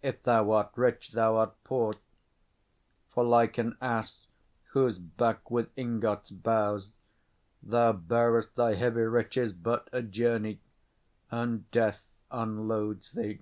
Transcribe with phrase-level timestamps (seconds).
[0.00, 2.00] If thou art rich, thou'rt poor; 25
[3.10, 4.26] For, like an ass
[4.68, 6.88] whose back with ingots bows,
[7.62, 10.60] Thou bear'st thy heavy riches but a journey,
[11.30, 13.40] And death unloads thee.